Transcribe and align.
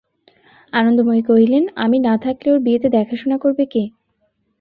আনন্দময়ী 0.73 1.21
কহিলেন, 1.21 1.63
আমি 1.75 1.97
না 1.99 2.13
থাকলে 2.17 2.47
ওর 2.51 2.59
বিয়েতে 2.59 2.87
দেখাশুনা 2.89 3.37
করবে 3.37 3.63
কে? 3.65 3.83